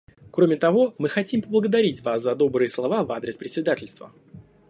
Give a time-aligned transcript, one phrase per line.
[0.31, 4.11] Кроме того, мы хотим поблагодарить Вас за добрые слова в адрес председательства.